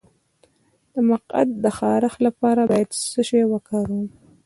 [0.93, 4.05] د مقعد د خارښ لپاره باید څه شی وکاروم؟